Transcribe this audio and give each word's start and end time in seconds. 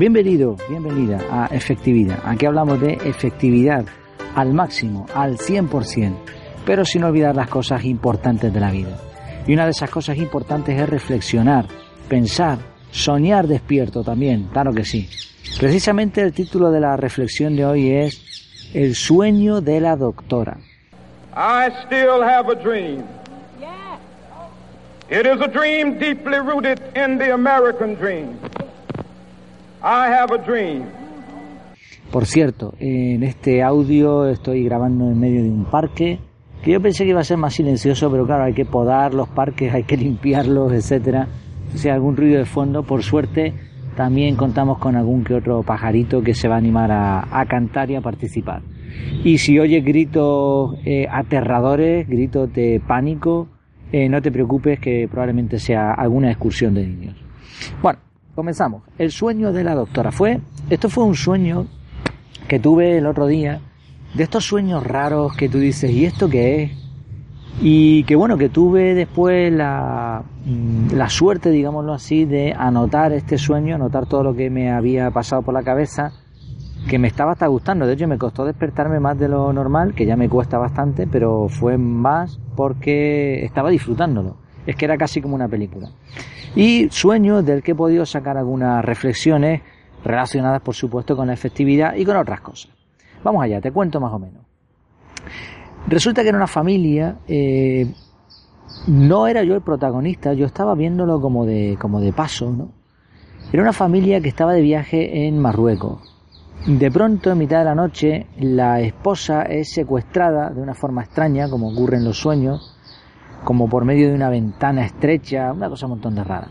Bienvenido, 0.00 0.56
bienvenida 0.66 1.18
a 1.30 1.54
Efectividad. 1.54 2.20
Aquí 2.24 2.46
hablamos 2.46 2.80
de 2.80 2.94
efectividad 3.04 3.84
al 4.34 4.54
máximo, 4.54 5.04
al 5.14 5.36
100%, 5.36 6.16
pero 6.64 6.86
sin 6.86 7.04
olvidar 7.04 7.36
las 7.36 7.48
cosas 7.48 7.84
importantes 7.84 8.50
de 8.50 8.60
la 8.60 8.70
vida. 8.70 8.96
Y 9.46 9.52
una 9.52 9.66
de 9.66 9.72
esas 9.72 9.90
cosas 9.90 10.16
importantes 10.16 10.80
es 10.80 10.88
reflexionar, 10.88 11.66
pensar, 12.08 12.60
soñar 12.90 13.46
despierto 13.46 14.02
también, 14.02 14.48
claro 14.50 14.72
que 14.72 14.86
sí. 14.86 15.06
Precisamente 15.60 16.22
el 16.22 16.32
título 16.32 16.70
de 16.70 16.80
la 16.80 16.96
reflexión 16.96 17.54
de 17.54 17.66
hoy 17.66 17.90
es 17.90 18.70
El 18.72 18.94
sueño 18.94 19.60
de 19.60 19.82
la 19.82 19.96
doctora. 19.96 20.56
I 21.36 21.68
still 21.84 22.22
have 22.22 22.50
a 22.50 22.54
dream. 22.54 23.04
It 25.10 25.26
is 25.26 25.42
a 25.42 25.48
dream 25.48 25.98
deeply 25.98 26.38
rooted 26.38 26.80
in 26.96 27.18
the 27.18 27.34
American 27.34 27.96
dream. 27.96 28.38
I 29.82 30.12
have 30.12 30.34
a 30.34 30.38
dream. 30.38 30.84
Por 32.10 32.26
cierto, 32.26 32.74
en 32.78 33.22
este 33.22 33.62
audio 33.62 34.26
estoy 34.26 34.64
grabando 34.64 35.06
en 35.10 35.18
medio 35.18 35.42
de 35.42 35.48
un 35.48 35.64
parque 35.64 36.18
que 36.62 36.72
yo 36.72 36.80
pensé 36.82 37.04
que 37.04 37.10
iba 37.10 37.20
a 37.20 37.24
ser 37.24 37.38
más 37.38 37.54
silencioso, 37.54 38.10
pero 38.10 38.26
claro, 38.26 38.44
hay 38.44 38.52
que 38.52 38.66
podar 38.66 39.14
los 39.14 39.28
parques, 39.28 39.72
hay 39.74 39.84
que 39.84 39.96
limpiarlos, 39.96 40.72
etcétera. 40.72 41.28
Si 41.74 41.88
hay 41.88 41.94
algún 41.94 42.16
ruido 42.16 42.38
de 42.38 42.44
fondo, 42.44 42.82
por 42.82 43.02
suerte, 43.02 43.54
también 43.96 44.36
contamos 44.36 44.78
con 44.78 44.96
algún 44.96 45.24
que 45.24 45.34
otro 45.34 45.62
pajarito 45.62 46.20
que 46.22 46.34
se 46.34 46.48
va 46.48 46.56
a 46.56 46.58
animar 46.58 46.90
a, 46.92 47.44
cantar 47.48 47.90
y 47.90 47.94
a 47.94 48.00
participar. 48.00 48.62
Y 49.24 49.38
si 49.38 49.58
oyes 49.58 49.84
gritos 49.84 50.76
eh, 50.84 51.06
aterradores, 51.10 52.08
gritos 52.08 52.52
de 52.52 52.82
pánico, 52.86 53.48
eh, 53.92 54.08
no 54.08 54.20
te 54.20 54.30
preocupes 54.30 54.78
que 54.78 55.08
probablemente 55.08 55.58
sea 55.58 55.92
alguna 55.92 56.30
excursión 56.30 56.74
de 56.74 56.86
niños. 56.86 57.16
Bueno, 57.82 58.00
comenzamos. 58.34 58.82
El 58.98 59.10
sueño 59.10 59.52
de 59.52 59.64
la 59.64 59.74
doctora 59.74 60.12
fue, 60.12 60.40
esto 60.68 60.88
fue 60.88 61.04
un 61.04 61.14
sueño 61.14 61.66
que 62.48 62.58
tuve 62.58 62.98
el 62.98 63.06
otro 63.06 63.26
día, 63.26 63.60
de 64.14 64.24
estos 64.24 64.44
sueños 64.44 64.84
raros 64.84 65.36
que 65.36 65.48
tú 65.48 65.58
dices, 65.58 65.90
¿y 65.90 66.04
esto 66.04 66.28
qué 66.28 66.62
es? 66.62 66.72
Y 67.62 68.04
que 68.04 68.16
bueno, 68.16 68.38
que 68.38 68.48
tuve 68.48 68.94
después 68.94 69.52
la, 69.52 70.22
mm, 70.44 70.94
la 70.94 71.08
suerte, 71.10 71.50
digámoslo 71.50 71.92
así, 71.92 72.24
de 72.24 72.54
anotar 72.56 73.12
este 73.12 73.38
sueño, 73.38 73.74
anotar 73.74 74.06
todo 74.06 74.22
lo 74.22 74.34
que 74.34 74.50
me 74.50 74.70
había 74.70 75.10
pasado 75.10 75.42
por 75.42 75.54
la 75.54 75.62
cabeza, 75.62 76.12
que 76.88 76.98
me 76.98 77.08
estaba 77.08 77.32
hasta 77.32 77.46
gustando. 77.46 77.86
De 77.86 77.94
hecho, 77.94 78.08
me 78.08 78.18
costó 78.18 78.44
despertarme 78.44 78.98
más 79.00 79.18
de 79.18 79.28
lo 79.28 79.52
normal, 79.52 79.94
que 79.94 80.06
ya 80.06 80.16
me 80.16 80.28
cuesta 80.28 80.58
bastante, 80.58 81.06
pero 81.06 81.48
fue 81.48 81.76
más 81.76 82.40
porque 82.56 83.44
estaba 83.44 83.70
disfrutándolo. 83.70 84.36
Es 84.66 84.76
que 84.76 84.86
era 84.86 84.96
casi 84.96 85.20
como 85.20 85.34
una 85.34 85.48
película. 85.48 85.90
Y 86.54 86.88
sueño 86.90 87.42
del 87.42 87.62
que 87.62 87.72
he 87.72 87.74
podido 87.74 88.04
sacar 88.04 88.36
algunas 88.36 88.84
reflexiones 88.84 89.62
relacionadas, 90.04 90.62
por 90.62 90.74
supuesto, 90.74 91.16
con 91.16 91.28
la 91.28 91.34
efectividad 91.34 91.94
y 91.94 92.04
con 92.04 92.16
otras 92.16 92.40
cosas. 92.40 92.72
Vamos 93.22 93.42
allá, 93.42 93.60
te 93.60 93.70
cuento 93.70 94.00
más 94.00 94.12
o 94.12 94.18
menos. 94.18 94.44
Resulta 95.86 96.22
que 96.22 96.28
era 96.28 96.36
una 96.36 96.46
familia, 96.46 97.18
eh, 97.26 97.92
no 98.86 99.26
era 99.26 99.42
yo 99.44 99.54
el 99.54 99.62
protagonista, 99.62 100.32
yo 100.32 100.46
estaba 100.46 100.74
viéndolo 100.74 101.20
como 101.20 101.46
de, 101.46 101.76
como 101.80 102.00
de 102.00 102.12
paso, 102.12 102.50
¿no? 102.50 102.72
Era 103.52 103.62
una 103.62 103.72
familia 103.72 104.20
que 104.20 104.28
estaba 104.28 104.52
de 104.52 104.60
viaje 104.60 105.26
en 105.26 105.38
Marruecos. 105.38 106.16
De 106.66 106.90
pronto, 106.90 107.32
en 107.32 107.38
mitad 107.38 107.60
de 107.60 107.64
la 107.64 107.74
noche, 107.74 108.26
la 108.38 108.80
esposa 108.80 109.42
es 109.42 109.72
secuestrada 109.72 110.50
de 110.50 110.60
una 110.60 110.74
forma 110.74 111.02
extraña, 111.02 111.48
como 111.48 111.70
ocurre 111.72 111.96
en 111.96 112.04
los 112.04 112.18
sueños, 112.18 112.78
como 113.44 113.68
por 113.68 113.84
medio 113.84 114.08
de 114.08 114.14
una 114.14 114.30
ventana 114.30 114.84
estrecha, 114.84 115.52
una 115.52 115.68
cosa 115.68 115.86
un 115.86 115.92
montón 115.92 116.14
de 116.14 116.24
rara. 116.24 116.48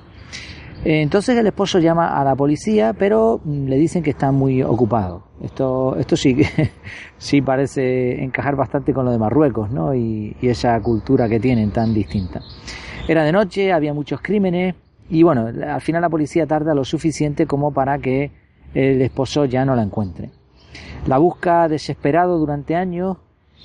Entonces 0.84 1.38
el 1.38 1.46
esposo 1.46 1.80
llama 1.80 2.20
a 2.20 2.24
la 2.24 2.36
policía, 2.36 2.94
pero 2.94 3.42
mm, 3.44 3.68
le 3.68 3.76
dicen 3.78 4.02
que 4.02 4.12
está 4.12 4.32
muy 4.32 4.64
ocupado. 4.64 5.24
Esto, 5.42 5.96
esto 5.98 6.16
sí, 6.16 6.38
sí 7.18 7.42
parece 7.42 8.24
encajar 8.24 8.56
bastante 8.56 8.94
con 8.94 9.06
lo 9.06 9.12
de 9.12 9.18
Marruecos, 9.18 9.72
¿no? 9.72 9.94
Y, 9.94 10.36
y, 10.42 10.48
esa 10.48 10.80
cultura 10.82 11.28
que 11.28 11.40
tienen 11.40 11.72
tan 11.72 11.94
distinta. 11.94 12.42
Era 13.08 13.24
de 13.24 13.32
noche, 13.32 13.74
había 13.74 13.94
muchos 13.94 14.22
crímenes, 14.22 14.76
y 15.10 15.24
bueno, 15.24 15.48
al 15.48 15.82
final 15.82 16.02
la 16.02 16.10
policía 16.10 16.46
tarda 16.46 16.74
lo 16.74 16.86
suficiente 16.86 17.46
como 17.46 17.74
para 17.74 17.98
que 17.98 18.32
el 18.74 19.02
esposo 19.02 19.46
ya 19.46 19.66
no 19.66 19.76
la 19.76 19.82
encuentre. 19.84 20.30
La 21.08 21.18
busca 21.18 21.68
desesperado 21.68 22.38
durante 22.38 22.76
años 22.76 23.18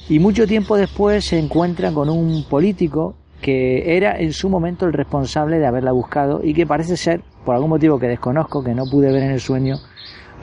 y 0.09 0.19
mucho 0.19 0.47
tiempo 0.47 0.77
después 0.77 1.25
se 1.25 1.39
encuentra 1.39 1.93
con 1.93 2.11
un 2.11 2.45
político 2.49 3.15
que 3.41 3.97
era 3.97 4.19
en 4.19 4.33
su 4.33 4.49
momento 4.49 4.87
el 4.87 4.93
responsable 4.93 5.59
de 5.59 5.67
haberla 5.67 5.93
buscado 5.93 6.41
y 6.43 6.55
que 6.55 6.67
parece 6.67 6.97
ser, 6.97 7.23
por 7.45 7.55
algún 7.55 7.71
motivo 7.71 7.99
que 7.99 8.09
desconozco, 8.09 8.65
que 8.65 8.75
no 8.75 8.85
pude 8.91 9.13
ver 9.13 9.23
en 9.23 9.33
el 9.33 9.41
sueño, 9.41 9.77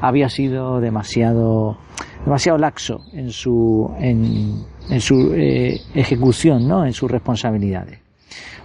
había 0.01 0.29
sido 0.29 0.79
demasiado, 0.79 1.78
demasiado 2.25 2.57
laxo 2.57 3.00
en 3.13 3.31
su, 3.31 3.91
en, 4.00 5.00
su 5.00 5.34
eh, 5.34 5.79
ejecución, 5.95 6.67
¿no? 6.67 6.85
en 6.85 6.94
sus 6.94 7.09
responsabilidades. 7.09 8.00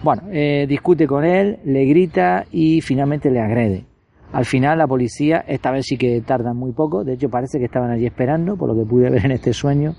Bueno, 0.03 0.23
eh, 0.31 0.65
discute 0.67 1.07
con 1.07 1.25
él, 1.25 1.59
le 1.65 1.85
grita 1.85 2.45
y 2.51 2.81
finalmente 2.81 3.31
le 3.31 3.39
agrede. 3.39 3.85
Al 4.33 4.45
final 4.45 4.77
la 4.77 4.87
policía, 4.87 5.43
esta 5.47 5.71
vez 5.71 5.85
sí 5.87 5.97
que 5.97 6.21
tarda 6.21 6.53
muy 6.53 6.73
poco, 6.73 7.03
de 7.03 7.13
hecho 7.13 7.29
parece 7.29 7.59
que 7.59 7.65
estaban 7.65 7.91
allí 7.91 8.05
esperando, 8.05 8.57
por 8.57 8.69
lo 8.69 8.75
que 8.75 8.87
pude 8.87 9.09
ver 9.09 9.25
en 9.25 9.31
este 9.31 9.53
sueño, 9.53 9.95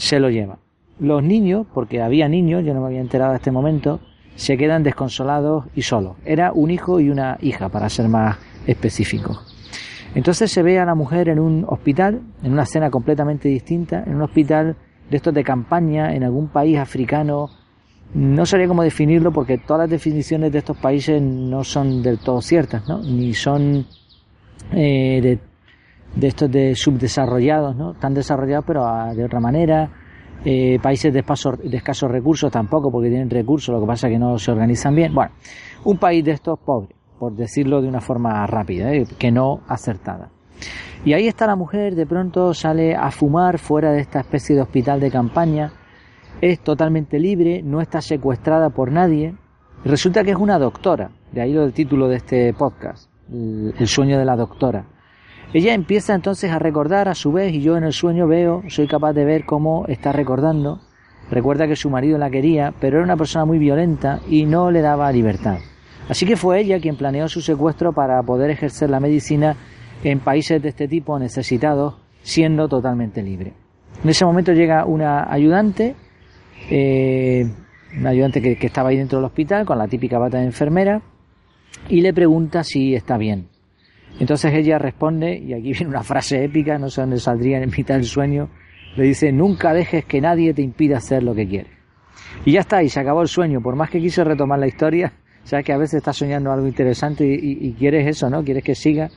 se 0.00 0.18
lo 0.18 0.30
lleva. 0.30 0.56
Los 0.98 1.22
niños, 1.22 1.66
porque 1.74 2.00
había 2.00 2.26
niños, 2.26 2.64
yo 2.64 2.72
no 2.72 2.80
me 2.80 2.86
había 2.86 3.00
enterado 3.00 3.32
de 3.32 3.36
este 3.36 3.50
momento, 3.50 4.00
se 4.34 4.56
quedan 4.56 4.82
desconsolados 4.82 5.66
y 5.74 5.82
solos. 5.82 6.16
Era 6.24 6.52
un 6.52 6.70
hijo 6.70 7.00
y 7.00 7.10
una 7.10 7.36
hija, 7.42 7.68
para 7.68 7.90
ser 7.90 8.08
más 8.08 8.38
específico. 8.66 9.42
Entonces 10.14 10.50
se 10.50 10.62
ve 10.62 10.78
a 10.78 10.86
la 10.86 10.94
mujer 10.94 11.28
en 11.28 11.38
un 11.38 11.66
hospital, 11.68 12.22
en 12.42 12.52
una 12.52 12.62
escena 12.62 12.90
completamente 12.90 13.48
distinta, 13.48 14.02
en 14.06 14.14
un 14.14 14.22
hospital 14.22 14.74
de 15.10 15.16
estos 15.18 15.34
de 15.34 15.44
campaña, 15.44 16.14
en 16.14 16.24
algún 16.24 16.48
país 16.48 16.78
africano. 16.78 17.50
No 18.14 18.46
sabría 18.46 18.68
cómo 18.68 18.82
definirlo 18.82 19.32
porque 19.32 19.58
todas 19.58 19.82
las 19.82 19.90
definiciones 19.90 20.50
de 20.50 20.60
estos 20.60 20.78
países 20.78 21.20
no 21.20 21.62
son 21.62 22.02
del 22.02 22.18
todo 22.18 22.40
ciertas, 22.40 22.88
¿no? 22.88 23.02
Ni 23.02 23.34
son 23.34 23.86
eh, 24.72 25.20
de, 25.22 25.49
de, 26.14 26.26
estos 26.26 26.50
de 26.50 26.74
subdesarrollados, 26.74 27.76
¿no? 27.76 27.94
Tan 27.94 28.14
desarrollados 28.14 28.64
pero 28.66 28.84
de 29.14 29.24
otra 29.24 29.40
manera 29.40 29.90
eh, 30.44 30.78
países 30.82 31.12
de, 31.12 31.22
de 31.22 31.76
escasos 31.76 32.10
recursos 32.10 32.50
tampoco, 32.50 32.90
porque 32.90 33.10
tienen 33.10 33.28
recursos, 33.28 33.74
lo 33.74 33.80
que 33.80 33.86
pasa 33.86 34.06
es 34.08 34.14
que 34.14 34.18
no 34.18 34.38
se 34.38 34.50
organizan 34.50 34.94
bien. 34.94 35.14
Bueno, 35.14 35.32
un 35.84 35.98
país 35.98 36.24
de 36.24 36.32
estos 36.32 36.58
pobres, 36.58 36.96
por 37.18 37.34
decirlo 37.34 37.82
de 37.82 37.88
una 37.88 38.00
forma 38.00 38.46
rápida, 38.46 38.92
¿eh? 38.92 39.06
que 39.18 39.30
no 39.30 39.60
acertada. 39.68 40.30
Y 41.04 41.12
ahí 41.12 41.28
está 41.28 41.46
la 41.46 41.56
mujer, 41.56 41.94
de 41.94 42.06
pronto 42.06 42.54
sale 42.54 42.94
a 42.94 43.10
fumar 43.10 43.58
fuera 43.58 43.92
de 43.92 44.00
esta 44.00 44.20
especie 44.20 44.56
de 44.56 44.62
hospital 44.62 45.00
de 45.00 45.10
campaña, 45.10 45.72
es 46.40 46.60
totalmente 46.60 47.18
libre, 47.18 47.62
no 47.62 47.82
está 47.82 48.00
secuestrada 48.00 48.70
por 48.70 48.92
nadie, 48.92 49.34
resulta 49.84 50.24
que 50.24 50.30
es 50.30 50.36
una 50.36 50.58
doctora, 50.58 51.10
de 51.32 51.42
ahí 51.42 51.52
lo 51.52 51.62
del 51.62 51.74
título 51.74 52.08
de 52.08 52.16
este 52.16 52.54
podcast, 52.54 53.10
el 53.30 53.86
sueño 53.86 54.18
de 54.18 54.24
la 54.24 54.36
doctora. 54.36 54.86
Ella 55.52 55.74
empieza 55.74 56.14
entonces 56.14 56.52
a 56.52 56.60
recordar 56.60 57.08
a 57.08 57.14
su 57.16 57.32
vez 57.32 57.52
y 57.52 57.60
yo 57.60 57.76
en 57.76 57.82
el 57.82 57.92
sueño 57.92 58.28
veo, 58.28 58.62
soy 58.68 58.86
capaz 58.86 59.14
de 59.14 59.24
ver 59.24 59.44
cómo 59.44 59.84
está 59.88 60.12
recordando. 60.12 60.80
Recuerda 61.28 61.66
que 61.66 61.74
su 61.74 61.90
marido 61.90 62.18
la 62.18 62.30
quería, 62.30 62.72
pero 62.80 62.98
era 62.98 63.04
una 63.04 63.16
persona 63.16 63.44
muy 63.44 63.58
violenta 63.58 64.20
y 64.28 64.46
no 64.46 64.70
le 64.70 64.80
daba 64.80 65.10
libertad. 65.10 65.58
Así 66.08 66.24
que 66.24 66.36
fue 66.36 66.60
ella 66.60 66.78
quien 66.78 66.96
planeó 66.96 67.28
su 67.28 67.40
secuestro 67.40 67.92
para 67.92 68.22
poder 68.22 68.50
ejercer 68.50 68.90
la 68.90 69.00
medicina 69.00 69.56
en 70.04 70.20
países 70.20 70.62
de 70.62 70.68
este 70.68 70.86
tipo 70.86 71.18
necesitados, 71.18 71.96
siendo 72.22 72.68
totalmente 72.68 73.20
libre. 73.20 73.52
En 74.04 74.08
ese 74.08 74.24
momento 74.24 74.52
llega 74.52 74.84
una 74.84 75.32
ayudante, 75.32 75.96
eh, 76.70 77.44
una 77.98 78.10
ayudante 78.10 78.40
que, 78.40 78.56
que 78.56 78.66
estaba 78.68 78.90
ahí 78.90 78.96
dentro 78.96 79.18
del 79.18 79.26
hospital 79.26 79.66
con 79.66 79.78
la 79.78 79.88
típica 79.88 80.18
bata 80.18 80.38
de 80.38 80.44
enfermera, 80.44 81.02
y 81.88 82.02
le 82.02 82.14
pregunta 82.14 82.62
si 82.62 82.94
está 82.94 83.18
bien. 83.18 83.49
Entonces 84.20 84.52
ella 84.54 84.78
responde, 84.78 85.36
y 85.36 85.54
aquí 85.54 85.72
viene 85.72 85.88
una 85.88 86.04
frase 86.04 86.44
épica, 86.44 86.78
no 86.78 86.88
sé 86.88 87.00
dónde 87.00 87.18
saldría 87.18 87.60
en 87.60 87.70
mitad 87.76 87.94
del 87.94 88.04
sueño, 88.04 88.48
le 88.96 89.04
dice, 89.04 89.32
nunca 89.32 89.72
dejes 89.72 90.04
que 90.04 90.20
nadie 90.20 90.52
te 90.54 90.62
impida 90.62 90.98
hacer 90.98 91.22
lo 91.22 91.34
que 91.34 91.48
quieres. 91.48 91.72
Y 92.44 92.52
ya 92.52 92.60
está, 92.60 92.82
y 92.82 92.88
se 92.88 93.00
acabó 93.00 93.22
el 93.22 93.28
sueño. 93.28 93.60
Por 93.60 93.76
más 93.76 93.90
que 93.90 93.98
quise 93.98 94.22
retomar 94.22 94.58
la 94.58 94.66
historia, 94.66 95.12
sabes 95.44 95.64
que 95.64 95.72
a 95.72 95.78
veces 95.78 95.94
estás 95.94 96.16
soñando 96.16 96.52
algo 96.52 96.66
interesante 96.66 97.24
y, 97.26 97.72
quieres 97.72 98.06
eso, 98.06 98.28
¿no? 98.28 98.44
Quieres 98.44 98.62
que 98.62 98.74
siga. 98.74 99.08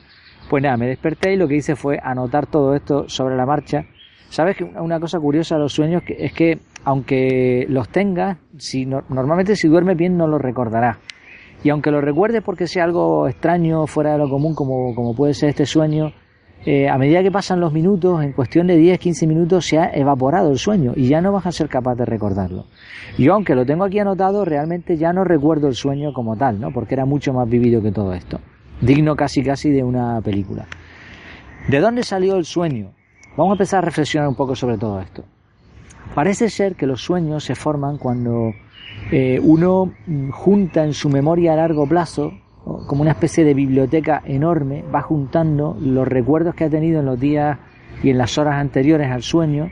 Pues 0.48 0.62
nada, 0.62 0.76
me 0.76 0.86
desperté 0.86 1.32
y 1.32 1.36
lo 1.36 1.48
que 1.48 1.56
hice 1.56 1.74
fue 1.74 1.98
anotar 2.02 2.46
todo 2.46 2.74
esto 2.74 3.08
sobre 3.08 3.36
la 3.36 3.46
marcha. 3.46 3.86
Sabes 4.28 4.56
que 4.56 4.64
una 4.64 5.00
cosa 5.00 5.18
curiosa 5.18 5.54
de 5.54 5.62
los 5.62 5.72
sueños 5.72 6.02
es 6.06 6.32
que 6.32 6.58
aunque 6.84 7.66
los 7.68 7.88
tengas, 7.88 8.36
si 8.58 8.84
normalmente 8.84 9.56
si 9.56 9.68
duermes 9.68 9.96
bien 9.96 10.18
no 10.18 10.26
los 10.26 10.40
recordarás. 10.40 10.98
Y 11.64 11.70
aunque 11.70 11.90
lo 11.90 12.00
recuerdes 12.00 12.42
porque 12.42 12.66
sea 12.66 12.84
algo 12.84 13.26
extraño, 13.26 13.86
fuera 13.86 14.12
de 14.12 14.18
lo 14.18 14.28
común, 14.28 14.54
como, 14.54 14.94
como 14.94 15.14
puede 15.14 15.32
ser 15.32 15.48
este 15.48 15.64
sueño, 15.64 16.12
eh, 16.66 16.88
a 16.88 16.96
medida 16.96 17.22
que 17.22 17.30
pasan 17.30 17.58
los 17.58 17.72
minutos, 17.72 18.22
en 18.22 18.32
cuestión 18.32 18.66
de 18.66 18.76
10, 18.76 18.98
15 18.98 19.26
minutos, 19.26 19.66
se 19.66 19.78
ha 19.78 19.90
evaporado 19.94 20.50
el 20.50 20.58
sueño 20.58 20.92
y 20.94 21.08
ya 21.08 21.22
no 21.22 21.32
vas 21.32 21.46
a 21.46 21.52
ser 21.52 21.68
capaz 21.68 21.94
de 21.94 22.04
recordarlo. 22.04 22.66
Yo, 23.18 23.32
aunque 23.34 23.54
lo 23.54 23.64
tengo 23.64 23.84
aquí 23.84 23.98
anotado, 23.98 24.44
realmente 24.44 24.96
ya 24.98 25.12
no 25.12 25.24
recuerdo 25.24 25.66
el 25.68 25.74
sueño 25.74 26.12
como 26.12 26.36
tal, 26.36 26.60
¿no? 26.60 26.70
Porque 26.70 26.94
era 26.94 27.06
mucho 27.06 27.32
más 27.32 27.48
vivido 27.48 27.82
que 27.82 27.92
todo 27.92 28.12
esto. 28.12 28.40
Digno 28.80 29.16
casi 29.16 29.42
casi 29.42 29.70
de 29.70 29.82
una 29.82 30.20
película. 30.20 30.66
¿De 31.68 31.80
dónde 31.80 32.02
salió 32.02 32.36
el 32.36 32.44
sueño? 32.44 32.92
Vamos 33.36 33.52
a 33.52 33.54
empezar 33.54 33.78
a 33.78 33.86
reflexionar 33.86 34.28
un 34.28 34.34
poco 34.34 34.54
sobre 34.54 34.76
todo 34.76 35.00
esto. 35.00 35.24
Parece 36.14 36.50
ser 36.50 36.76
que 36.76 36.86
los 36.86 37.02
sueños 37.02 37.44
se 37.44 37.54
forman 37.54 37.96
cuando 37.96 38.52
eh, 39.10 39.38
uno 39.42 39.92
mm, 40.06 40.30
junta 40.30 40.84
en 40.84 40.94
su 40.94 41.08
memoria 41.08 41.52
a 41.52 41.56
largo 41.56 41.86
plazo, 41.86 42.32
como 42.86 43.02
una 43.02 43.10
especie 43.10 43.44
de 43.44 43.54
biblioteca 43.54 44.22
enorme, 44.24 44.82
va 44.94 45.02
juntando 45.02 45.76
los 45.78 46.08
recuerdos 46.08 46.54
que 46.54 46.64
ha 46.64 46.70
tenido 46.70 47.00
en 47.00 47.06
los 47.06 47.20
días 47.20 47.58
y 48.02 48.10
en 48.10 48.18
las 48.18 48.38
horas 48.38 48.54
anteriores 48.54 49.10
al 49.10 49.22
sueño, 49.22 49.70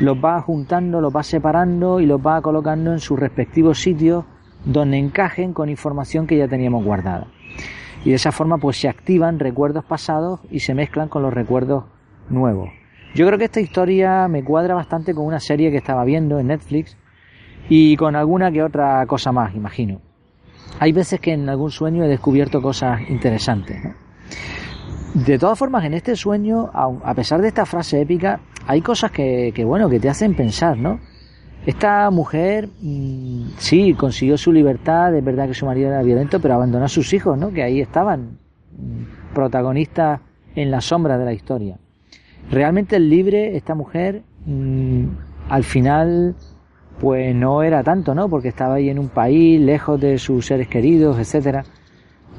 los 0.00 0.16
va 0.16 0.40
juntando, 0.40 1.00
los 1.00 1.14
va 1.14 1.22
separando 1.22 2.00
y 2.00 2.06
los 2.06 2.20
va 2.20 2.40
colocando 2.40 2.92
en 2.92 2.98
sus 2.98 3.18
respectivos 3.18 3.80
sitios 3.80 4.24
donde 4.64 4.96
encajen 4.96 5.52
con 5.52 5.68
información 5.68 6.26
que 6.26 6.38
ya 6.38 6.48
teníamos 6.48 6.84
guardada. 6.84 7.26
Y 8.04 8.10
de 8.10 8.16
esa 8.16 8.32
forma 8.32 8.58
pues 8.58 8.78
se 8.78 8.88
activan 8.88 9.38
recuerdos 9.38 9.84
pasados 9.84 10.40
y 10.50 10.60
se 10.60 10.74
mezclan 10.74 11.08
con 11.08 11.22
los 11.22 11.32
recuerdos 11.32 11.84
nuevos. 12.28 12.70
Yo 13.14 13.26
creo 13.26 13.38
que 13.38 13.44
esta 13.44 13.60
historia 13.60 14.26
me 14.28 14.42
cuadra 14.42 14.74
bastante 14.74 15.14
con 15.14 15.26
una 15.26 15.38
serie 15.38 15.70
que 15.70 15.76
estaba 15.76 16.04
viendo 16.04 16.38
en 16.38 16.48
Netflix 16.48 16.96
y 17.68 17.96
con 17.96 18.16
alguna 18.16 18.50
que 18.50 18.62
otra 18.62 19.04
cosa 19.06 19.32
más, 19.32 19.54
imagino. 19.54 20.00
Hay 20.80 20.92
veces 20.92 21.20
que 21.20 21.32
en 21.32 21.48
algún 21.48 21.70
sueño 21.70 22.04
he 22.04 22.08
descubierto 22.08 22.60
cosas 22.60 23.00
interesantes. 23.08 23.78
De 25.14 25.38
todas 25.38 25.58
formas, 25.58 25.84
en 25.84 25.94
este 25.94 26.16
sueño, 26.16 26.70
a 26.72 27.14
pesar 27.14 27.40
de 27.40 27.48
esta 27.48 27.64
frase 27.64 28.00
épica, 28.00 28.40
hay 28.66 28.80
cosas 28.80 29.12
que, 29.12 29.52
que 29.54 29.64
bueno, 29.64 29.88
que 29.88 30.00
te 30.00 30.08
hacen 30.08 30.34
pensar, 30.34 30.76
¿no? 30.76 30.98
Esta 31.66 32.10
mujer, 32.10 32.68
mm, 32.82 33.52
sí, 33.56 33.94
consiguió 33.94 34.36
su 34.36 34.52
libertad, 34.52 35.14
es 35.14 35.24
verdad 35.24 35.46
que 35.46 35.54
su 35.54 35.64
marido 35.64 35.88
era 35.88 36.02
violento, 36.02 36.38
pero 36.40 36.54
abandonó 36.54 36.84
a 36.84 36.88
sus 36.88 37.12
hijos, 37.14 37.38
¿no? 37.38 37.52
Que 37.52 37.62
ahí 37.62 37.80
estaban, 37.80 38.38
mm, 38.76 39.32
protagonistas 39.34 40.20
en 40.54 40.70
la 40.70 40.82
sombra 40.82 41.16
de 41.16 41.24
la 41.24 41.32
historia. 41.32 41.78
Realmente 42.50 42.96
el 42.96 43.08
libre, 43.08 43.56
esta 43.56 43.74
mujer, 43.74 44.22
mm, 44.44 45.04
al 45.48 45.64
final, 45.64 46.34
pues 47.00 47.34
no 47.34 47.62
era 47.62 47.82
tanto, 47.82 48.14
¿no? 48.14 48.28
Porque 48.28 48.48
estaba 48.48 48.74
ahí 48.74 48.88
en 48.88 48.98
un 48.98 49.08
país, 49.08 49.60
lejos 49.60 50.00
de 50.00 50.18
sus 50.18 50.46
seres 50.46 50.68
queridos, 50.68 51.18
etcétera. 51.18 51.64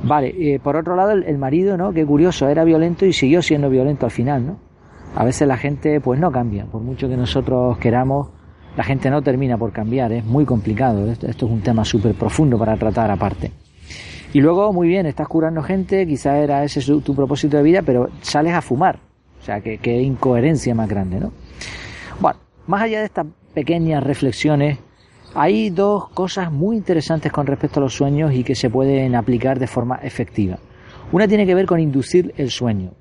Vale, 0.04 0.34
eh, 0.38 0.60
por 0.60 0.76
otro 0.76 0.96
lado, 0.96 1.12
el, 1.12 1.38
marido, 1.38 1.78
¿no? 1.78 1.92
Qué 1.94 2.06
curioso, 2.06 2.48
era 2.48 2.64
violento 2.64 3.06
y 3.06 3.14
siguió 3.14 3.42
siendo 3.42 3.70
violento 3.70 4.06
al 4.06 4.12
final, 4.12 4.46
¿no? 4.46 4.60
A 5.16 5.24
veces 5.24 5.48
la 5.48 5.58
gente, 5.58 6.02
pues 6.02 6.20
no 6.20 6.32
cambia, 6.32 6.66
por 6.66 6.82
mucho 6.82 7.08
que 7.08 7.16
nosotros 7.16 7.78
queramos, 7.78 8.30
la 8.76 8.84
gente 8.84 9.10
no 9.10 9.22
termina 9.22 9.58
por 9.58 9.72
cambiar, 9.72 10.12
es 10.12 10.26
muy 10.26 10.44
complicado, 10.44 11.10
esto, 11.10 11.28
es 11.28 11.42
un 11.44 11.62
tema 11.62 11.86
súper 11.86 12.14
profundo 12.16 12.58
para 12.58 12.76
tratar 12.76 13.10
aparte. 13.10 13.52
Y 14.34 14.42
luego, 14.42 14.74
muy 14.74 14.90
bien, 14.90 15.06
estás 15.06 15.30
curando 15.30 15.64
gente, 15.64 16.06
quizá 16.06 16.38
era 16.40 16.64
ese 16.66 16.82
tu 17.00 17.16
propósito 17.16 17.56
de 17.56 17.64
vida, 17.64 17.82
pero 17.82 18.10
sales 18.22 18.54
a 18.54 18.62
fumar. 18.62 19.00
O 19.40 19.46
sea, 19.46 19.62
que 19.62 20.02
incoherencia 20.02 20.76
más 20.76 20.90
grande, 20.90 21.20
¿no? 21.20 21.32
Bueno, 22.20 22.40
más 22.68 22.82
allá 22.82 23.00
de 23.00 23.06
estas 23.06 23.28
pequeñas 23.56 24.04
reflexiones, 24.04 24.78
hay 25.34 25.72
dos 25.72 26.10
cosas 26.10 26.52
muy 26.52 26.78
interesantes 26.78 27.32
con 27.32 27.48
respecto 27.48 27.80
a 27.80 27.84
los 27.84 27.94
sueños 27.96 28.34
y 28.34 28.44
que 28.44 28.54
se 28.54 28.70
pueden 28.70 29.16
aplicar 29.16 29.58
de 29.58 29.68
forma 29.68 29.96
efectiva. 30.04 30.60
Una 31.12 31.28
tiene 31.28 31.46
que 31.46 31.56
ver 31.56 31.66
con 31.66 31.80
inducir 31.80 32.34
el 32.38 32.52
sueño. 32.52 32.92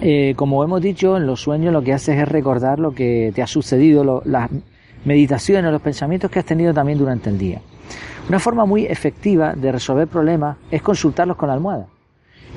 Eh, 0.00 0.34
como 0.36 0.62
hemos 0.62 0.82
dicho, 0.82 1.16
en 1.16 1.26
los 1.26 1.40
sueños 1.40 1.72
lo 1.72 1.82
que 1.82 1.92
haces 1.92 2.18
es 2.18 2.28
recordar 2.28 2.78
lo 2.78 2.92
que 2.92 3.32
te 3.34 3.42
ha 3.42 3.46
sucedido, 3.46 4.22
las 4.24 4.50
meditaciones, 5.04 5.72
los 5.72 5.82
pensamientos 5.82 6.30
que 6.30 6.38
has 6.38 6.44
tenido 6.44 6.74
también 6.74 6.98
durante 6.98 7.30
el 7.30 7.38
día. 7.38 7.60
Una 8.28 8.38
forma 8.38 8.66
muy 8.66 8.84
efectiva 8.84 9.54
de 9.54 9.72
resolver 9.72 10.06
problemas 10.06 10.58
es 10.70 10.82
consultarlos 10.82 11.36
con 11.36 11.48
la 11.48 11.54
almohada. 11.54 11.86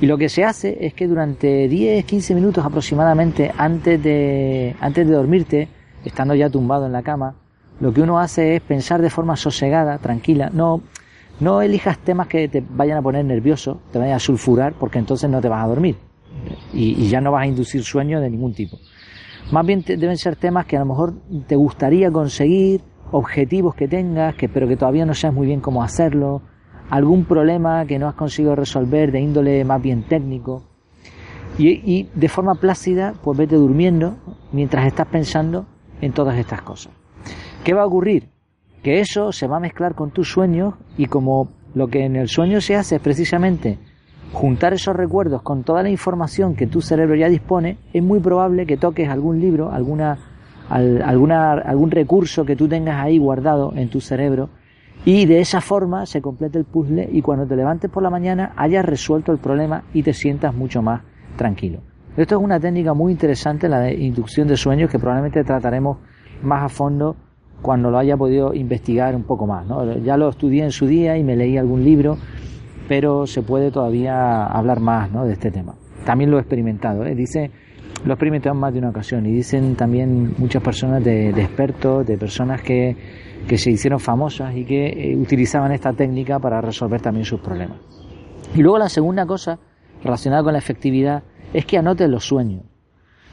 Y 0.00 0.06
lo 0.06 0.18
que 0.18 0.28
se 0.28 0.44
hace 0.44 0.76
es 0.84 0.94
que 0.94 1.06
durante 1.06 1.68
10, 1.68 2.04
15 2.04 2.34
minutos 2.34 2.64
aproximadamente 2.64 3.52
antes 3.56 4.02
de, 4.02 4.74
antes 4.80 5.06
de 5.06 5.12
dormirte, 5.12 5.68
estando 6.04 6.34
ya 6.34 6.50
tumbado 6.50 6.86
en 6.86 6.92
la 6.92 7.02
cama, 7.02 7.34
lo 7.80 7.92
que 7.92 8.00
uno 8.00 8.18
hace 8.18 8.56
es 8.56 8.62
pensar 8.62 9.02
de 9.02 9.10
forma 9.10 9.36
sosegada, 9.36 9.98
tranquila. 9.98 10.50
No, 10.52 10.82
no 11.40 11.62
elijas 11.62 11.98
temas 11.98 12.28
que 12.28 12.48
te 12.48 12.60
vayan 12.60 12.98
a 12.98 13.02
poner 13.02 13.24
nervioso, 13.24 13.80
te 13.90 13.98
vayan 13.98 14.14
a 14.14 14.20
sulfurar, 14.20 14.74
porque 14.74 14.98
entonces 14.98 15.28
no 15.28 15.40
te 15.40 15.48
vas 15.48 15.64
a 15.64 15.66
dormir. 15.66 15.96
Y, 16.72 17.08
ya 17.08 17.20
no 17.20 17.32
vas 17.32 17.42
a 17.42 17.46
inducir 17.46 17.82
sueño 17.82 18.20
de 18.20 18.30
ningún 18.30 18.54
tipo. 18.54 18.78
Más 19.50 19.66
bien 19.66 19.82
deben 19.84 20.16
ser 20.16 20.36
temas 20.36 20.66
que 20.66 20.76
a 20.76 20.80
lo 20.80 20.86
mejor 20.86 21.14
te 21.46 21.56
gustaría 21.56 22.10
conseguir, 22.10 22.82
objetivos 23.10 23.74
que 23.74 23.88
tengas, 23.88 24.34
que, 24.36 24.48
pero 24.48 24.68
que 24.68 24.76
todavía 24.76 25.04
no 25.04 25.14
sabes 25.14 25.36
muy 25.36 25.46
bien 25.46 25.60
cómo 25.60 25.82
hacerlo, 25.82 26.42
algún 26.88 27.24
problema 27.24 27.84
que 27.84 27.98
no 27.98 28.08
has 28.08 28.14
conseguido 28.14 28.54
resolver 28.54 29.10
de 29.10 29.20
índole 29.20 29.64
más 29.64 29.82
bien 29.82 30.04
técnico. 30.04 30.62
Y, 31.58 31.68
y 31.68 32.08
de 32.14 32.28
forma 32.28 32.54
plácida, 32.54 33.14
pues 33.22 33.36
vete 33.36 33.56
durmiendo 33.56 34.16
mientras 34.52 34.86
estás 34.86 35.08
pensando 35.08 35.66
en 36.02 36.12
todas 36.12 36.38
estas 36.38 36.60
cosas. 36.60 36.92
¿Qué 37.64 37.72
va 37.72 37.82
a 37.82 37.86
ocurrir? 37.86 38.28
Que 38.82 39.00
eso 39.00 39.32
se 39.32 39.46
va 39.46 39.56
a 39.56 39.60
mezclar 39.60 39.94
con 39.94 40.10
tus 40.10 40.30
sueños 40.30 40.74
y 40.98 41.06
como 41.06 41.48
lo 41.74 41.88
que 41.88 42.04
en 42.04 42.16
el 42.16 42.28
sueño 42.28 42.60
se 42.60 42.76
hace 42.76 42.96
es 42.96 43.00
precisamente 43.00 43.78
juntar 44.32 44.72
esos 44.72 44.96
recuerdos 44.96 45.42
con 45.42 45.62
toda 45.62 45.82
la 45.82 45.90
información 45.90 46.54
que 46.54 46.66
tu 46.66 46.80
cerebro 46.80 47.14
ya 47.14 47.28
dispone, 47.28 47.78
es 47.92 48.02
muy 48.02 48.18
probable 48.18 48.66
que 48.66 48.76
toques 48.76 49.08
algún 49.08 49.40
libro, 49.40 49.70
alguna, 49.70 50.18
alguna, 50.68 51.52
algún 51.52 51.90
recurso 51.90 52.44
que 52.44 52.56
tú 52.56 52.66
tengas 52.66 53.02
ahí 53.02 53.18
guardado 53.18 53.72
en 53.76 53.88
tu 53.88 54.00
cerebro 54.00 54.48
y 55.04 55.26
de 55.26 55.40
esa 55.40 55.60
forma 55.60 56.06
se 56.06 56.22
complete 56.22 56.58
el 56.58 56.64
puzzle 56.64 57.08
y 57.12 57.22
cuando 57.22 57.46
te 57.46 57.56
levantes 57.56 57.90
por 57.90 58.02
la 58.02 58.10
mañana 58.10 58.52
hayas 58.56 58.84
resuelto 58.84 59.32
el 59.32 59.38
problema 59.38 59.84
y 59.92 60.02
te 60.02 60.12
sientas 60.12 60.54
mucho 60.54 60.80
más 60.80 61.02
tranquilo. 61.36 61.80
Esto 62.16 62.36
es 62.36 62.42
una 62.42 62.60
técnica 62.60 62.94
muy 62.94 63.12
interesante, 63.12 63.68
la 63.68 63.80
de 63.80 63.94
inducción 63.94 64.48
de 64.48 64.56
sueños, 64.56 64.90
que 64.90 64.98
probablemente 64.98 65.42
trataremos 65.44 65.98
más 66.42 66.64
a 66.64 66.68
fondo 66.68 67.16
cuando 67.62 67.90
lo 67.90 67.98
haya 67.98 68.16
podido 68.16 68.52
investigar 68.54 69.14
un 69.14 69.22
poco 69.22 69.46
más. 69.46 69.66
¿no? 69.66 69.96
Ya 69.98 70.16
lo 70.16 70.28
estudié 70.28 70.64
en 70.64 70.72
su 70.72 70.86
día 70.86 71.16
y 71.16 71.24
me 71.24 71.36
leí 71.36 71.56
algún 71.56 71.84
libro 71.84 72.18
pero 72.92 73.26
se 73.26 73.42
puede 73.42 73.70
todavía 73.70 74.44
hablar 74.44 74.80
más 74.80 75.10
¿no? 75.10 75.24
de 75.24 75.32
este 75.32 75.50
tema. 75.50 75.74
También 76.04 76.30
lo 76.30 76.38
he 76.38 76.40
experimentado, 76.40 77.04
¿eh? 77.04 77.14
dice, 77.14 77.50
lo 78.04 78.10
he 78.10 78.14
experimentado 78.14 78.54
en 78.54 78.60
más 78.60 78.72
de 78.72 78.80
una 78.80 78.90
ocasión 78.90 79.24
y 79.26 79.32
dicen 79.32 79.76
también 79.76 80.34
muchas 80.36 80.62
personas 80.62 81.02
de, 81.04 81.30
expertos, 81.30 82.06
de 82.06 82.18
personas 82.18 82.60
que, 82.60 82.96
que, 83.46 83.56
se 83.56 83.70
hicieron 83.70 84.00
famosas 84.00 84.54
y 84.56 84.64
que 84.64 84.88
eh, 84.88 85.16
utilizaban 85.16 85.72
esta 85.72 85.92
técnica 85.92 86.38
para 86.38 86.60
resolver 86.60 87.00
también 87.00 87.24
sus 87.24 87.40
problemas. 87.40 87.78
Y 88.54 88.60
luego 88.60 88.78
la 88.78 88.88
segunda 88.88 89.24
cosa 89.24 89.58
relacionada 90.02 90.42
con 90.42 90.52
la 90.52 90.58
efectividad 90.58 91.22
es 91.52 91.66
que 91.66 91.78
anotes 91.78 92.08
los 92.08 92.24
sueños. 92.24 92.62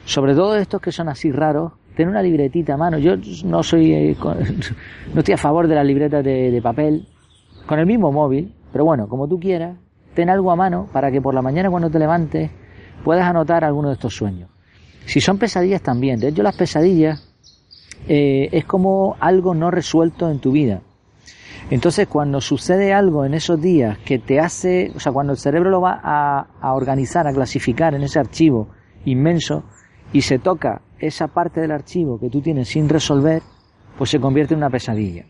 Sobre 0.04 0.34
todo 0.34 0.56
estos 0.56 0.80
que 0.80 0.92
son 0.92 1.08
así 1.08 1.30
raros, 1.30 1.72
ten 1.96 2.08
una 2.08 2.22
libretita 2.22 2.74
a 2.74 2.76
mano. 2.76 2.98
Yo 2.98 3.14
no 3.44 3.62
soy, 3.62 3.92
eh, 3.92 4.16
no 5.14 5.18
estoy 5.20 5.34
a 5.34 5.38
favor 5.38 5.68
de 5.68 5.74
las 5.74 5.86
libretas 5.86 6.24
de, 6.24 6.50
de 6.50 6.62
papel. 6.62 7.06
Con 7.66 7.78
el 7.78 7.86
mismo 7.86 8.10
móvil, 8.10 8.52
pero 8.72 8.84
bueno, 8.84 9.08
como 9.08 9.28
tú 9.28 9.38
quieras, 9.38 9.76
ten 10.14 10.30
algo 10.30 10.50
a 10.50 10.56
mano 10.56 10.88
para 10.92 11.10
que 11.10 11.20
por 11.20 11.34
la 11.34 11.42
mañana 11.42 11.70
cuando 11.70 11.90
te 11.90 11.98
levantes 11.98 12.50
puedas 13.04 13.24
anotar 13.24 13.64
alguno 13.64 13.88
de 13.88 13.94
estos 13.94 14.14
sueños. 14.14 14.50
Si 15.06 15.20
son 15.20 15.38
pesadillas 15.38 15.82
también, 15.82 16.20
de 16.20 16.28
hecho 16.28 16.42
las 16.42 16.56
pesadillas 16.56 17.30
eh, 18.08 18.48
es 18.52 18.64
como 18.64 19.16
algo 19.20 19.54
no 19.54 19.70
resuelto 19.70 20.30
en 20.30 20.40
tu 20.40 20.52
vida. 20.52 20.82
Entonces 21.70 22.08
cuando 22.08 22.40
sucede 22.40 22.92
algo 22.92 23.24
en 23.24 23.32
esos 23.32 23.60
días 23.60 23.96
que 23.98 24.18
te 24.18 24.40
hace, 24.40 24.90
o 24.96 24.98
sea, 24.98 25.12
cuando 25.12 25.32
el 25.32 25.38
cerebro 25.38 25.70
lo 25.70 25.80
va 25.80 26.00
a, 26.02 26.74
organizar, 26.74 27.28
a 27.28 27.32
clasificar 27.32 27.94
en 27.94 28.02
ese 28.02 28.18
archivo 28.18 28.68
inmenso 29.04 29.62
y 30.12 30.22
se 30.22 30.40
toca 30.40 30.82
esa 30.98 31.28
parte 31.28 31.60
del 31.60 31.70
archivo 31.70 32.18
que 32.18 32.28
tú 32.28 32.40
tienes 32.40 32.68
sin 32.68 32.88
resolver, 32.88 33.42
pues 33.96 34.10
se 34.10 34.18
convierte 34.18 34.54
en 34.54 34.58
una 34.58 34.68
pesadilla. 34.68 35.24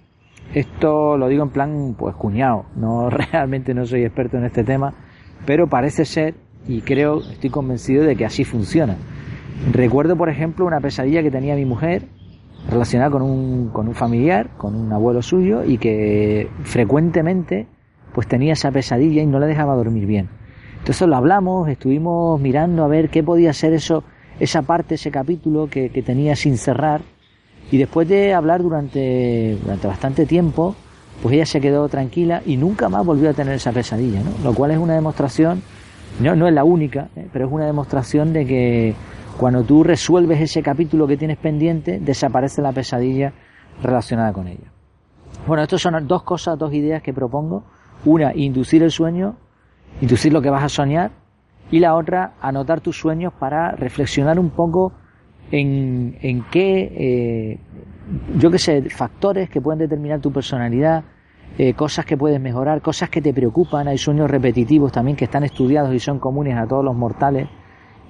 Esto 0.55 1.19
lo 1.19 1.29
digo 1.29 1.45
en 1.45 1.51
plan, 1.51 1.95
pues 1.97 2.17
cuñado, 2.17 2.65
no 2.75 3.11
realmente 3.11 3.75
no 3.75 3.85
soy 3.85 4.05
experto 4.05 4.39
en 4.39 4.47
este 4.47 4.65
tema, 4.65 4.95
pero 5.45 5.69
parece 5.69 6.07
ser, 6.07 6.35
y 6.67 6.81
creo, 6.81 7.19
estoy 7.21 7.51
convencido 7.51 8.05
de 8.05 8.17
que 8.17 8.25
así 8.25 8.45
funciona. 8.45 8.97
Recuerdo, 9.73 10.17
por 10.17 10.31
ejemplo, 10.31 10.65
una 10.65 10.81
pesadilla 10.81 11.23
que 11.23 11.31
tenía 11.31 11.55
mi 11.55 11.67
mujer 11.67 12.09
relacionada 12.69 13.11
con 13.11 13.23
un, 13.23 13.69
con 13.69 13.89
un 13.89 13.95
familiar, 13.95 14.51
con 14.57 14.75
un 14.75 14.93
abuelo 14.93 15.23
suyo, 15.23 15.65
y 15.65 15.79
que 15.79 16.49
frecuentemente 16.63 17.67
pues 18.13 18.27
tenía 18.27 18.55
esa 18.55 18.71
pesadilla 18.71 19.23
y 19.23 19.27
no 19.27 19.39
le 19.39 19.47
dejaba 19.47 19.75
dormir 19.77 20.07
bien. 20.07 20.29
Entonces 20.79 21.07
lo 21.07 21.17
hablamos, 21.17 21.69
estuvimos 21.69 22.41
mirando 22.41 22.85
a 22.85 22.89
ver 22.89 23.11
qué 23.11 23.23
podía 23.23 23.53
ser 23.53 23.73
eso, 23.73 24.03
esa 24.41 24.63
parte, 24.63 24.97
ese 24.97 25.11
capítulo 25.11 25.69
que, 25.71 25.91
que 25.91 26.03
tenía 26.03 26.35
sin 26.35 26.57
cerrar, 26.59 27.03
y 27.71 27.79
después 27.79 28.09
de 28.09 28.35
hablar 28.35 28.63
durante, 28.63 29.57
durante 29.63 29.87
bastante 29.87 30.27
tiempo, 30.27 30.75
pues 31.23 31.35
ella 31.35 31.47
se 31.47 31.61
quedó 31.61 31.89
tranquila 31.89 32.43
y 32.45 32.57
nunca 32.57 32.89
más 32.89 33.05
volvió 33.05 33.31
a 33.31 33.33
tener 33.33 33.55
esa 33.55 33.73
pesadilla, 33.73 34.21
¿no? 34.23 34.31
Lo 34.43 34.55
cual 34.55 34.73
es 34.73 34.79
una 34.79 34.95
demostración, 34.95 35.63
no, 36.19 36.35
no 36.35 36.49
es 36.49 36.55
la 36.55 36.65
única, 36.65 37.09
¿eh? 37.15 37.29
pero 37.33 37.47
es 37.47 37.53
una 37.53 37.67
demostración 37.67 38.33
de 38.33 38.47
que 38.47 38.95
cuando 39.41 39.65
tú 39.65 39.83
resuelves 39.83 40.39
ese 40.39 40.63
capítulo 40.63 41.07
que 41.07 41.17
tienes 41.17 41.39
pendiente, 41.39 41.99
desaparece 41.99 42.61
la 42.61 42.73
pesadilla 42.73 43.33
relacionada 43.83 44.35
con 44.35 44.47
ella. 44.47 44.71
Bueno, 45.47 45.63
estas 45.63 45.81
son 45.81 46.07
dos 46.07 46.25
cosas, 46.25 46.59
dos 46.59 46.75
ideas 46.75 47.03
que 47.03 47.15
propongo. 47.15 47.65
Una, 48.05 48.35
inducir 48.35 48.83
el 48.83 48.91
sueño, 48.91 49.37
inducir 50.03 50.31
lo 50.31 50.43
que 50.43 50.51
vas 50.51 50.63
a 50.63 50.69
soñar, 50.69 51.13
y 51.71 51.81
la 51.81 51.95
otra, 51.95 52.35
anotar 52.43 52.83
tus 52.83 52.99
sueños 52.99 53.33
para 53.33 53.71
reflexionar 53.71 54.39
un 54.39 54.51
poco 54.51 54.93
en, 55.51 56.45
qué, 56.51 56.93
eh, 56.99 57.59
yo 58.37 58.51
qué 58.51 58.59
sé, 58.59 58.91
factores 58.91 59.49
que 59.49 59.63
pueden 59.63 59.79
determinar 59.79 60.21
tu 60.21 60.31
personalidad, 60.31 61.03
eh, 61.57 61.73
cosas 61.73 62.05
que 62.05 62.19
puedes 62.19 62.39
mejorar, 62.43 62.83
cosas 62.83 63.09
que 63.09 63.23
te 63.23 63.33
preocupan, 63.33 63.89
hay 63.89 63.97
sueños 63.97 64.31
repetitivos 64.31 64.93
también 64.93 65.17
que 65.17 65.25
están 65.25 65.45
estudiados 65.45 65.95
y 65.95 65.99
son 65.99 66.19
comunes 66.19 66.59
a 66.59 66.67
todos 66.67 66.85
los 66.85 66.95
mortales 66.95 67.49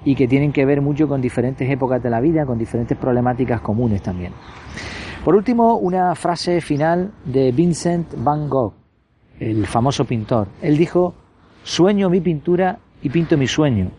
y 0.03 0.15
que 0.15 0.27
tienen 0.27 0.51
que 0.51 0.65
ver 0.65 0.81
mucho 0.81 1.07
con 1.07 1.21
diferentes 1.21 1.69
épocas 1.69 2.01
de 2.01 2.09
la 2.09 2.19
vida, 2.19 2.45
con 2.45 2.57
diferentes 2.57 2.97
problemáticas 2.97 3.61
comunes 3.61 4.01
también. 4.01 4.33
Por 5.23 5.35
último, 5.35 5.75
una 5.75 6.15
frase 6.15 6.61
final 6.61 7.11
de 7.25 7.51
Vincent 7.51 8.15
van 8.17 8.49
Gogh, 8.49 8.73
el 9.39 9.67
famoso 9.67 10.05
pintor. 10.05 10.47
Él 10.61 10.77
dijo, 10.77 11.13
sueño 11.63 12.09
mi 12.09 12.21
pintura 12.21 12.79
y 13.03 13.09
pinto 13.09 13.37
mi 13.37 13.47
sueño. 13.47 13.91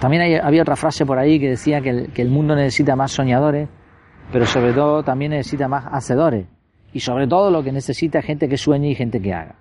También 0.00 0.40
había 0.42 0.62
otra 0.62 0.76
frase 0.76 1.06
por 1.06 1.18
ahí 1.18 1.38
que 1.38 1.50
decía 1.50 1.80
que 1.80 1.90
el, 1.90 2.12
que 2.12 2.22
el 2.22 2.28
mundo 2.28 2.56
necesita 2.56 2.96
más 2.96 3.12
soñadores, 3.12 3.68
pero 4.32 4.44
sobre 4.46 4.72
todo 4.72 5.02
también 5.04 5.30
necesita 5.30 5.68
más 5.68 5.86
hacedores. 5.90 6.46
Y 6.92 7.00
sobre 7.00 7.26
todo 7.26 7.50
lo 7.50 7.62
que 7.62 7.72
necesita 7.72 8.18
es 8.18 8.24
gente 8.24 8.48
que 8.48 8.56
sueñe 8.56 8.90
y 8.90 8.94
gente 8.94 9.20
que 9.20 9.32
haga. 9.32 9.54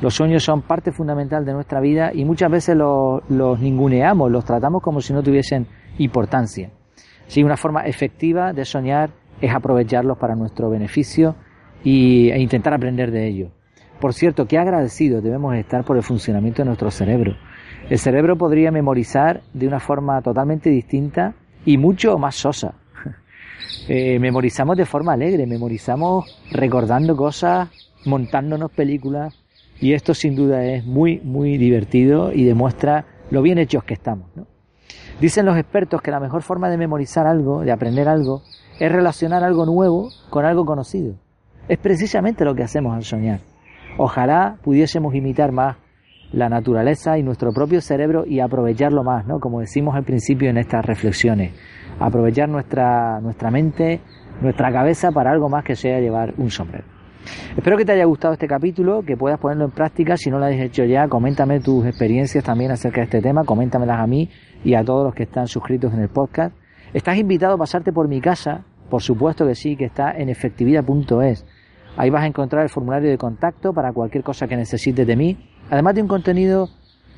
Los 0.00 0.14
sueños 0.14 0.42
son 0.42 0.62
parte 0.62 0.92
fundamental 0.92 1.44
de 1.44 1.52
nuestra 1.52 1.80
vida 1.80 2.10
y 2.12 2.24
muchas 2.24 2.50
veces 2.50 2.76
los, 2.76 3.22
ninguneamos, 3.60 4.30
los 4.30 4.44
tratamos 4.44 4.82
como 4.82 5.00
si 5.00 5.12
no 5.12 5.22
tuviesen 5.22 5.66
importancia. 5.98 6.70
Sí, 7.26 7.42
una 7.42 7.56
forma 7.56 7.86
efectiva 7.86 8.52
de 8.52 8.64
soñar 8.64 9.10
es 9.40 9.54
aprovecharlos 9.54 10.18
para 10.18 10.34
nuestro 10.34 10.68
beneficio 10.68 11.36
y, 11.84 12.30
e 12.30 12.38
intentar 12.40 12.74
aprender 12.74 13.10
de 13.10 13.28
ellos. 13.28 13.50
Por 14.00 14.12
cierto, 14.12 14.46
qué 14.46 14.58
agradecidos 14.58 15.22
debemos 15.22 15.54
estar 15.54 15.84
por 15.84 15.96
el 15.96 16.02
funcionamiento 16.02 16.62
de 16.62 16.66
nuestro 16.66 16.90
cerebro. 16.90 17.36
El 17.88 17.98
cerebro 17.98 18.36
podría 18.36 18.70
memorizar 18.70 19.42
de 19.52 19.68
una 19.68 19.78
forma 19.78 20.20
totalmente 20.22 20.70
distinta 20.70 21.34
y 21.64 21.78
mucho 21.78 22.18
más 22.18 22.34
sosa. 22.34 22.74
Eh, 23.88 24.18
memorizamos 24.18 24.76
de 24.76 24.86
forma 24.86 25.12
alegre, 25.12 25.46
memorizamos 25.46 26.42
recordando 26.50 27.16
cosas, 27.16 27.68
montándonos 28.06 28.70
películas 28.70 29.43
y 29.80 29.92
esto 29.92 30.14
sin 30.14 30.34
duda 30.34 30.64
es 30.64 30.84
muy, 30.84 31.20
muy 31.20 31.58
divertido 31.58 32.32
y 32.32 32.44
demuestra 32.44 33.06
lo 33.30 33.42
bien 33.42 33.58
hechos 33.58 33.84
que 33.84 33.94
estamos. 33.94 34.28
Dicen 35.20 35.46
los 35.46 35.56
expertos 35.56 36.02
que 36.02 36.10
la 36.10 36.20
mejor 36.20 36.42
forma 36.42 36.68
de 36.68 36.78
memorizar 36.78 37.26
algo, 37.26 37.62
de 37.62 37.72
aprender 37.72 38.08
algo, 38.08 38.42
es 38.78 38.90
relacionar 38.90 39.44
algo 39.44 39.66
nuevo 39.66 40.10
con 40.30 40.44
algo 40.44 40.64
conocido. 40.64 41.14
Es 41.68 41.78
precisamente 41.78 42.44
lo 42.44 42.54
que 42.54 42.62
hacemos 42.62 42.94
al 42.94 43.04
soñar. 43.04 43.40
Ojalá 43.96 44.58
pudiésemos 44.62 45.14
imitar 45.14 45.52
más 45.52 45.76
la 46.32 46.48
naturaleza 46.48 47.16
y 47.16 47.22
nuestro 47.22 47.52
propio 47.52 47.80
cerebro 47.80 48.24
y 48.26 48.40
aprovecharlo 48.40 49.04
más, 49.04 49.26
¿no? 49.26 49.38
Como 49.38 49.60
decimos 49.60 49.94
al 49.94 50.04
principio 50.04 50.50
en 50.50 50.58
estas 50.58 50.84
reflexiones. 50.84 51.52
Aprovechar 52.00 52.48
nuestra, 52.48 53.20
nuestra 53.20 53.50
mente, 53.50 54.00
nuestra 54.40 54.72
cabeza 54.72 55.12
para 55.12 55.30
algo 55.30 55.48
más 55.48 55.64
que 55.64 55.76
sea 55.76 56.00
llevar 56.00 56.34
un 56.38 56.50
sombrero. 56.50 56.93
Espero 57.56 57.76
que 57.76 57.84
te 57.84 57.92
haya 57.92 58.04
gustado 58.04 58.34
este 58.34 58.46
capítulo, 58.46 59.02
que 59.02 59.16
puedas 59.16 59.38
ponerlo 59.38 59.66
en 59.66 59.70
práctica. 59.70 60.16
Si 60.16 60.30
no 60.30 60.38
lo 60.38 60.46
has 60.46 60.54
hecho 60.54 60.84
ya, 60.84 61.08
coméntame 61.08 61.60
tus 61.60 61.86
experiencias 61.86 62.44
también 62.44 62.70
acerca 62.70 63.00
de 63.00 63.04
este 63.04 63.22
tema, 63.22 63.44
coméntamelas 63.44 63.98
a 63.98 64.06
mí 64.06 64.28
y 64.64 64.74
a 64.74 64.84
todos 64.84 65.04
los 65.04 65.14
que 65.14 65.24
están 65.24 65.46
suscritos 65.46 65.92
en 65.94 66.00
el 66.00 66.08
podcast. 66.08 66.54
Estás 66.92 67.16
invitado 67.16 67.54
a 67.54 67.58
pasarte 67.58 67.92
por 67.92 68.08
mi 68.08 68.20
casa, 68.20 68.64
por 68.90 69.02
supuesto 69.02 69.46
que 69.46 69.54
sí, 69.54 69.76
que 69.76 69.84
está 69.84 70.12
en 70.12 70.28
efectividad.es. 70.28 71.44
Ahí 71.96 72.10
vas 72.10 72.24
a 72.24 72.26
encontrar 72.26 72.62
el 72.62 72.68
formulario 72.68 73.10
de 73.10 73.18
contacto 73.18 73.72
para 73.72 73.92
cualquier 73.92 74.24
cosa 74.24 74.46
que 74.46 74.56
necesites 74.56 75.06
de 75.06 75.16
mí, 75.16 75.36
además 75.70 75.94
de 75.94 76.02
un 76.02 76.08
contenido 76.08 76.68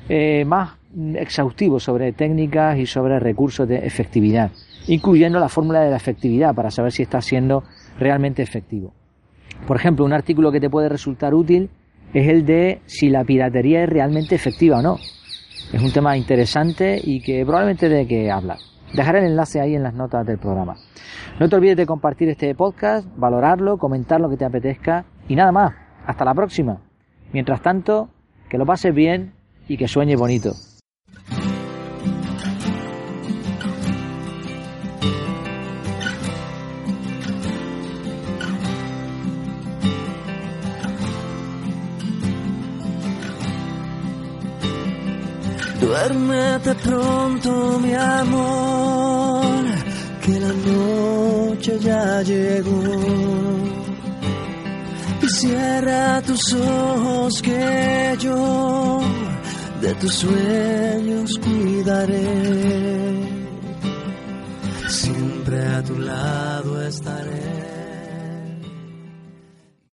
eh, 0.09 0.45
más 0.45 0.77
exhaustivo 1.15 1.79
sobre 1.79 2.13
técnicas 2.13 2.77
y 2.77 2.85
sobre 2.85 3.19
recursos 3.19 3.67
de 3.67 3.85
efectividad, 3.85 4.51
incluyendo 4.87 5.39
la 5.39 5.49
fórmula 5.49 5.81
de 5.81 5.91
la 5.91 5.97
efectividad 5.97 6.55
para 6.55 6.71
saber 6.71 6.91
si 6.91 7.03
está 7.03 7.21
siendo 7.21 7.63
realmente 7.99 8.41
efectivo. 8.41 8.93
Por 9.65 9.77
ejemplo, 9.77 10.05
un 10.05 10.13
artículo 10.13 10.51
que 10.51 10.59
te 10.59 10.69
puede 10.69 10.89
resultar 10.89 11.33
útil 11.33 11.69
es 12.13 12.27
el 12.27 12.45
de 12.45 12.81
si 12.85 13.09
la 13.09 13.23
piratería 13.23 13.83
es 13.83 13.89
realmente 13.89 14.35
efectiva 14.35 14.79
o 14.79 14.81
no. 14.81 14.97
Es 15.73 15.81
un 15.81 15.91
tema 15.91 16.15
interesante 16.15 16.99
y 17.03 17.21
que 17.21 17.43
probablemente 17.45 17.89
de 17.89 18.07
que 18.07 18.31
hablar. 18.31 18.57
Dejaré 18.93 19.19
el 19.19 19.25
enlace 19.25 19.59
ahí 19.59 19.75
en 19.75 19.83
las 19.83 19.93
notas 19.93 20.25
del 20.25 20.37
programa. 20.37 20.75
No 21.39 21.49
te 21.49 21.55
olvides 21.55 21.77
de 21.77 21.85
compartir 21.85 22.29
este 22.29 22.55
podcast, 22.55 23.07
valorarlo, 23.17 23.77
comentar 23.77 24.21
lo 24.21 24.29
que 24.29 24.37
te 24.37 24.45
apetezca 24.45 25.05
y 25.27 25.35
nada 25.35 25.51
más. 25.51 25.73
Hasta 26.05 26.23
la 26.23 26.33
próxima. 26.33 26.79
Mientras 27.33 27.61
tanto, 27.61 28.09
que 28.49 28.57
lo 28.57 28.65
pases 28.65 28.95
bien 28.95 29.33
y 29.67 29.75
que 29.77 29.87
sueñes 29.87 30.17
bonito. 30.17 30.53
Duérmete 45.79 46.73
pronto, 46.75 47.79
mi 47.79 47.93
amor, 47.93 49.63
que 50.21 50.39
la 50.39 50.53
noche 50.53 51.79
ya 51.79 52.21
llegó. 52.23 52.81
Y 55.21 55.29
cierra 55.29 56.21
tus 56.21 56.53
ojos 56.53 57.41
que 57.41 58.17
yo 58.19 58.99
de 59.81 59.93
tus 59.95 60.13
sueños 60.13 61.39
cuidaré. 61.39 62.25
Siempre 64.87 65.65
a 65.65 65.83
tu 65.83 65.99
lado 65.99 66.81
estaré. 66.81 67.56